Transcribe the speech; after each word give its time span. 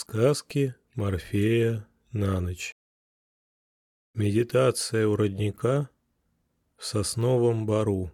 Сказки 0.00 0.76
Морфея 0.94 1.84
на 2.12 2.40
ночь. 2.40 2.72
Медитация 4.14 5.08
у 5.08 5.16
родника 5.16 5.90
в 6.76 6.84
сосновом 6.84 7.66
бару. 7.66 8.12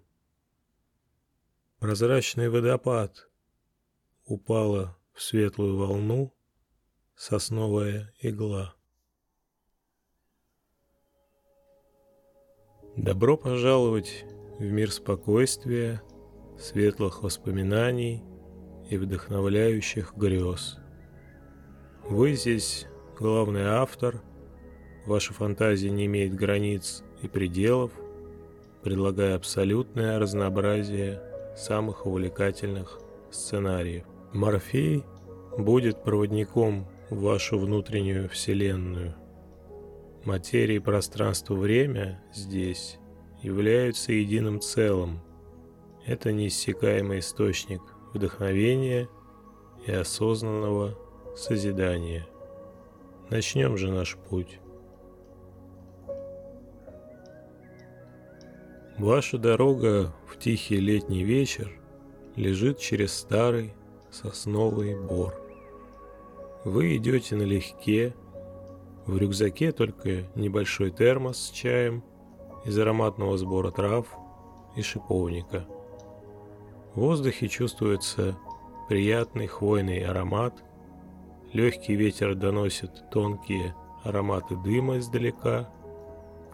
Прозрачный 1.80 2.48
водопад 2.48 3.28
упала 4.24 4.96
в 5.12 5.20
светлую 5.20 5.76
волну 5.76 6.32
сосновая 7.16 8.14
игла. 8.18 8.74
Добро 12.96 13.36
пожаловать 13.36 14.24
в 14.58 14.62
мир 14.62 14.90
спокойствия, 14.90 16.02
светлых 16.58 17.22
воспоминаний 17.22 18.24
и 18.88 18.96
вдохновляющих 18.96 20.14
грез– 20.16 20.78
вы 22.08 22.34
здесь 22.34 22.86
главный 23.18 23.64
автор, 23.64 24.20
ваша 25.06 25.32
фантазия 25.32 25.90
не 25.90 26.06
имеет 26.06 26.34
границ 26.34 27.02
и 27.22 27.28
пределов, 27.28 27.92
предлагая 28.82 29.36
абсолютное 29.36 30.18
разнообразие 30.18 31.22
самых 31.56 32.06
увлекательных 32.06 33.00
сценариев. 33.30 34.04
Морфей 34.32 35.04
будет 35.56 36.02
проводником 36.02 36.86
в 37.08 37.22
вашу 37.22 37.58
внутреннюю 37.58 38.28
вселенную. 38.28 39.14
Материя 40.24 40.76
и 40.76 40.80
пространство-время 40.80 42.22
здесь 42.34 42.98
являются 43.42 44.12
единым 44.12 44.60
целым. 44.60 45.20
Это 46.06 46.32
неиссякаемый 46.32 47.20
источник 47.20 47.80
вдохновения 48.12 49.08
и 49.86 49.92
осознанного 49.92 50.98
созидание. 51.34 52.26
Начнем 53.30 53.76
же 53.76 53.90
наш 53.90 54.16
путь. 54.16 54.60
Ваша 58.98 59.38
дорога 59.38 60.12
в 60.28 60.38
тихий 60.38 60.76
летний 60.76 61.24
вечер 61.24 61.72
лежит 62.36 62.78
через 62.78 63.12
старый 63.12 63.74
сосновый 64.10 64.94
бор. 64.96 65.34
Вы 66.64 66.96
идете 66.96 67.34
налегке, 67.34 68.14
в 69.06 69.18
рюкзаке 69.18 69.72
только 69.72 70.28
небольшой 70.34 70.90
термос 70.90 71.38
с 71.38 71.50
чаем 71.50 72.04
из 72.64 72.78
ароматного 72.78 73.36
сбора 73.36 73.70
трав 73.70 74.06
и 74.76 74.82
шиповника. 74.82 75.66
В 76.94 77.00
воздухе 77.00 77.48
чувствуется 77.48 78.38
приятный 78.88 79.48
хвойный 79.48 80.04
аромат– 80.04 80.62
Легкий 81.54 81.94
ветер 81.94 82.34
доносит 82.34 83.08
тонкие 83.12 83.76
ароматы 84.02 84.56
дыма 84.56 84.98
издалека. 84.98 85.70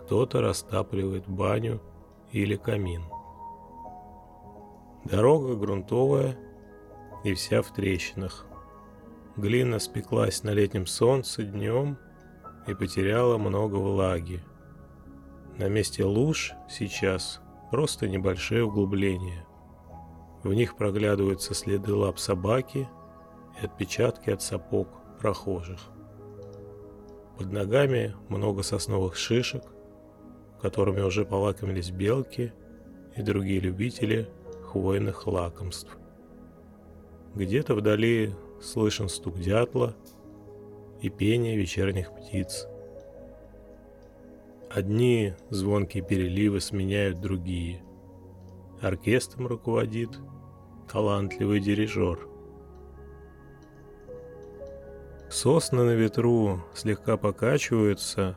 Кто-то 0.02 0.42
растапливает 0.42 1.26
баню 1.26 1.80
или 2.32 2.54
камин. 2.56 3.04
Дорога 5.06 5.54
грунтовая 5.54 6.36
и 7.24 7.32
вся 7.32 7.62
в 7.62 7.72
трещинах. 7.72 8.46
Глина 9.38 9.78
спеклась 9.78 10.42
на 10.42 10.50
летнем 10.50 10.86
солнце 10.86 11.44
днем 11.44 11.96
и 12.66 12.74
потеряла 12.74 13.38
много 13.38 13.76
влаги. 13.76 14.44
На 15.56 15.70
месте 15.70 16.04
луж 16.04 16.52
сейчас 16.68 17.40
просто 17.70 18.06
небольшие 18.06 18.64
углубления. 18.64 19.46
В 20.42 20.52
них 20.52 20.76
проглядываются 20.76 21.54
следы 21.54 21.94
лап 21.94 22.18
собаки– 22.18 22.86
и 23.60 23.64
отпечатки 23.64 24.30
от 24.30 24.42
сапог 24.42 24.88
прохожих. 25.18 25.80
Под 27.38 27.52
ногами 27.52 28.14
много 28.28 28.62
сосновых 28.62 29.16
шишек, 29.16 29.64
которыми 30.60 31.00
уже 31.00 31.24
полакомились 31.24 31.90
белки 31.90 32.52
и 33.16 33.22
другие 33.22 33.60
любители 33.60 34.28
хвойных 34.70 35.26
лакомств. 35.26 35.96
Где-то 37.34 37.74
вдали 37.74 38.34
слышен 38.60 39.08
стук 39.08 39.38
дятла 39.38 39.94
и 41.00 41.08
пение 41.08 41.56
вечерних 41.56 42.14
птиц. 42.14 42.66
Одни 44.68 45.34
звонкие 45.48 46.04
переливы 46.04 46.60
сменяют 46.60 47.20
другие. 47.20 47.82
Оркестром 48.80 49.46
руководит 49.46 50.10
талантливый 50.90 51.60
дирижер. 51.60 52.28
Сосны 55.30 55.84
на 55.84 55.94
ветру 55.94 56.60
слегка 56.74 57.16
покачиваются, 57.16 58.36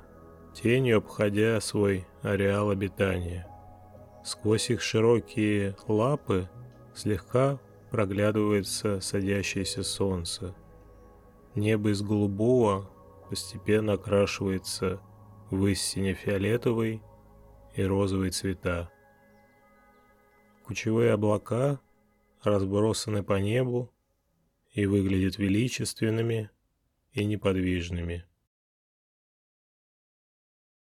тенью 0.53 0.99
обходя 0.99 1.59
свой 1.59 2.05
ареал 2.21 2.69
обитания. 2.69 3.47
Сквозь 4.23 4.69
их 4.69 4.79
широкие 4.81 5.75
лапы 5.87 6.47
слегка 6.93 7.59
проглядывается 7.89 9.01
садящееся 9.01 9.81
солнце. 9.81 10.53
Небо 11.55 11.89
из 11.89 12.03
голубого 12.03 12.87
постепенно 13.27 13.93
окрашивается 13.93 15.01
в 15.49 15.65
истине 15.65 16.13
фиолетовый 16.13 17.01
и 17.75 17.83
розовый 17.83 18.29
цвета. 18.29 18.91
Кучевые 20.63 21.13
облака 21.13 21.79
разбросаны 22.43 23.23
по 23.23 23.39
небу 23.39 23.91
и 24.73 24.85
выглядят 24.85 25.39
величественными, 25.39 26.51
и 27.13 27.25
неподвижными. 27.25 28.25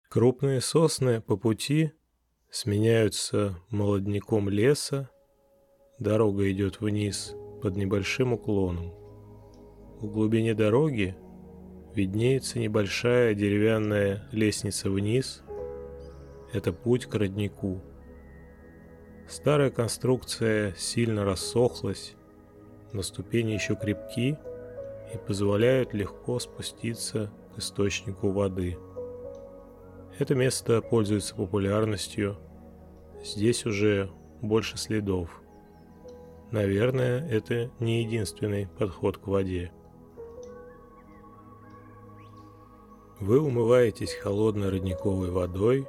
Крупные 0.10 0.62
сосны 0.62 1.22
по 1.22 1.38
пути 1.38 1.92
сменяются 2.50 3.60
молодняком 3.70 4.50
леса, 4.50 5.10
дорога 6.00 6.50
идет 6.52 6.82
вниз 6.82 7.36
под 7.62 7.76
небольшим 7.76 8.34
уклоном. 8.34 8.92
В 10.00 10.08
глубине 10.08 10.54
дороги 10.56 11.16
виднеется 11.94 12.60
небольшая 12.60 13.34
деревянная 13.34 14.28
лестница 14.32 14.90
вниз. 14.90 15.44
Это 16.54 16.74
путь 16.74 17.06
к 17.06 17.14
роднику. 17.16 17.84
Старая 19.28 19.70
конструкция 19.70 20.74
сильно 20.76 21.24
рассохлась, 21.24 22.16
но 22.94 23.04
ступени 23.04 23.52
еще 23.52 23.76
крепки– 23.76 24.38
и 25.14 25.18
позволяют 25.18 25.94
легко 25.94 26.40
спуститься 26.40 27.32
к 27.56 27.60
источнику 27.60 28.30
воды. 28.30 28.78
Это 30.18 30.36
место 30.36 30.82
пользуется 30.82 31.36
популярностью. 31.36 32.38
Здесь 33.24 33.66
уже 33.66 34.10
больше 34.42 34.78
следов. 34.78 35.42
Наверное, 36.52 37.28
это 37.30 37.72
не 37.80 38.04
единственный 38.04 38.68
подход 38.68 39.18
к 39.18 39.28
воде. 39.28 39.72
Вы 43.20 43.42
умываетесь 43.42 44.14
холодной 44.14 44.70
родниковой 44.70 45.30
водой, 45.30 45.88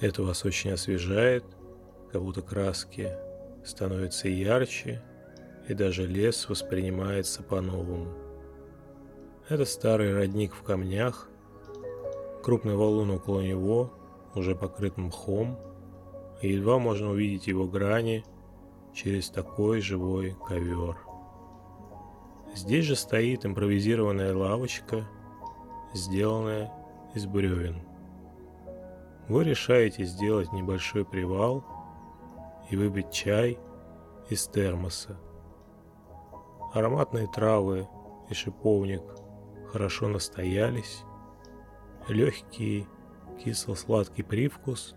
это 0.00 0.22
вас 0.22 0.44
очень 0.44 0.70
освежает, 0.70 1.44
как 2.12 2.22
будто 2.22 2.42
краски 2.42 3.10
становятся 3.64 4.28
ярче, 4.28 5.02
и 5.68 5.74
даже 5.74 6.06
лес 6.06 6.48
воспринимается 6.48 7.42
по-новому. 7.42 8.29
Это 9.50 9.64
старый 9.64 10.14
родник 10.14 10.54
в 10.54 10.62
камнях, 10.62 11.28
крупный 12.44 12.76
валун 12.76 13.10
около 13.10 13.40
него, 13.40 13.90
уже 14.36 14.54
покрыт 14.54 14.96
мхом, 14.96 15.58
и 16.40 16.52
едва 16.52 16.78
можно 16.78 17.10
увидеть 17.10 17.48
его 17.48 17.66
грани 17.66 18.24
через 18.94 19.28
такой 19.28 19.80
живой 19.80 20.36
ковер. 20.46 20.98
Здесь 22.54 22.84
же 22.84 22.94
стоит 22.94 23.44
импровизированная 23.44 24.36
лавочка, 24.36 25.04
сделанная 25.94 26.72
из 27.16 27.26
бревен. 27.26 27.82
Вы 29.26 29.42
решаете 29.42 30.04
сделать 30.04 30.52
небольшой 30.52 31.04
привал 31.04 31.64
и 32.70 32.76
выпить 32.76 33.10
чай 33.10 33.58
из 34.28 34.46
термоса. 34.46 35.18
Ароматные 36.72 37.26
травы 37.26 37.88
и 38.28 38.34
шиповник– 38.34 39.02
хорошо 39.70 40.08
настоялись. 40.08 41.04
Легкий 42.08 42.86
кисло-сладкий 43.42 44.22
привкус 44.22 44.94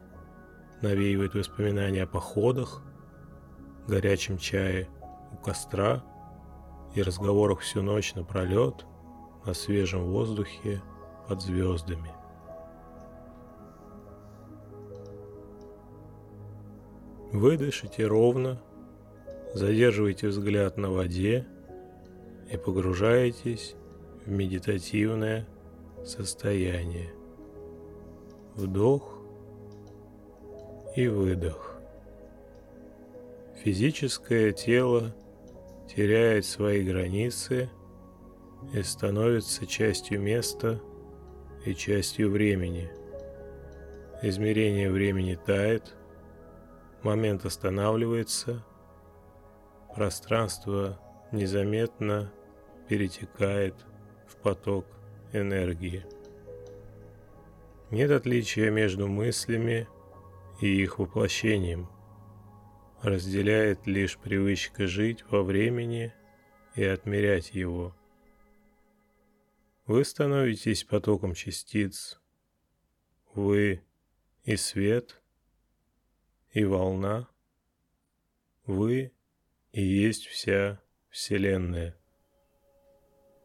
навеивает 0.81 1.35
воспоминания 1.35 2.03
о 2.03 2.07
походах, 2.07 2.81
горячем 3.87 4.37
чае 4.37 4.89
у 5.31 5.37
костра 5.37 6.03
и 6.95 7.01
разговорах 7.01 7.59
всю 7.59 7.81
ночь 7.81 8.15
напролет 8.15 8.85
на 9.45 9.53
свежем 9.53 10.05
воздухе 10.05 10.81
под 11.27 11.41
звездами. 11.41 12.11
Вы 17.31 17.57
дышите 17.57 18.05
ровно, 18.05 18.61
задерживаете 19.53 20.27
взгляд 20.27 20.77
на 20.77 20.91
воде 20.91 21.47
и 22.51 22.57
погружаетесь 22.57 23.75
медитативное 24.25 25.45
состояние. 26.03 27.13
Вдох 28.55 29.19
и 30.95 31.07
выдох. 31.07 31.77
Физическое 33.63 34.51
тело 34.51 35.15
теряет 35.87 36.45
свои 36.45 36.83
границы 36.83 37.69
и 38.73 38.81
становится 38.83 39.65
частью 39.65 40.21
места 40.21 40.79
и 41.65 41.73
частью 41.73 42.29
времени. 42.31 42.91
Измерение 44.21 44.89
времени 44.91 45.37
тает, 45.45 45.95
момент 47.03 47.45
останавливается, 47.45 48.63
пространство 49.95 50.99
незаметно 51.31 52.31
перетекает 52.87 53.75
в 54.33 54.37
поток 54.37 54.85
энергии. 55.31 56.05
Нет 57.91 58.11
отличия 58.11 58.71
между 58.71 59.07
мыслями 59.07 59.87
и 60.61 60.67
их 60.81 60.99
воплощением. 60.99 61.87
Разделяет 63.01 63.85
лишь 63.85 64.17
привычка 64.17 64.87
жить 64.87 65.23
во 65.29 65.43
времени 65.43 66.13
и 66.75 66.83
отмерять 66.83 67.53
его. 67.53 67.95
Вы 69.85 70.03
становитесь 70.05 70.83
потоком 70.83 71.33
частиц. 71.33 72.19
Вы 73.33 73.83
и 74.43 74.55
свет, 74.55 75.21
и 76.51 76.63
волна. 76.63 77.27
Вы 78.65 79.11
и 79.71 79.83
есть 79.83 80.25
вся 80.27 80.81
Вселенная. 81.09 81.97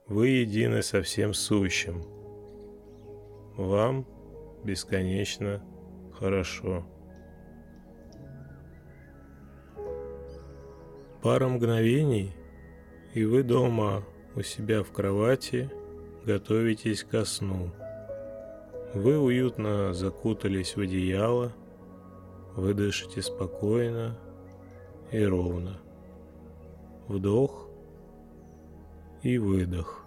Вы 0.09 0.29
едины 0.29 0.83
со 0.83 1.03
всем 1.03 1.35
сущим. 1.35 2.03
Вам 3.57 4.07
бесконечно 4.65 5.63
хорошо. 6.19 6.87
Пара 11.23 11.49
мгновений, 11.49 12.33
и 13.13 13.27
вы 13.27 13.43
дома 13.43 14.03
у 14.35 14.41
себя 14.41 14.83
в 14.83 14.93
кровати 14.93 15.71
готовитесь 16.25 17.05
ко 17.05 17.27
сну. 17.27 17.71
Вы 18.95 19.19
уютно 19.19 19.93
закутались 19.93 20.75
в 20.75 20.81
одеяло, 20.81 21.53
вы 22.57 22.73
дышите 22.73 23.21
спокойно 23.21 24.19
и 25.13 25.23
ровно. 25.23 25.79
Вдох 27.09 27.68
и 29.23 29.39
выдох. 29.39 30.05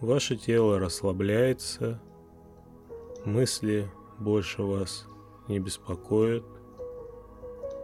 Ваше 0.00 0.36
тело 0.36 0.78
расслабляется, 0.78 2.00
мысли 3.24 3.88
больше 4.18 4.62
вас 4.62 5.06
не 5.48 5.60
беспокоят, 5.60 6.44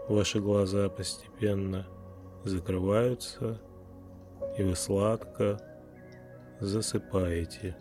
ваши 0.08 0.40
глаза 0.40 0.88
постепенно 0.88 1.86
закрываются, 2.44 3.60
и 4.56 4.62
вы 4.62 4.74
сладко 4.74 5.60
засыпаете. 6.60 7.76